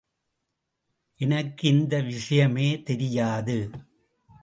[1.17, 3.69] எனக்கு இந்த விஷயமே தெரியாது.